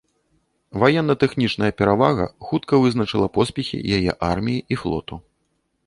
Ваенна-тэхнічная 0.83 1.69
перавага 1.83 2.25
хутка 2.47 2.73
вызначыла 2.87 3.27
поспехі 3.39 3.77
яе 3.99 4.11
арміі 4.33 4.59
і 4.75 4.85
флоту. 4.87 5.15